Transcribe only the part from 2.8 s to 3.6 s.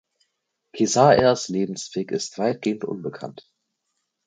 unbekannt.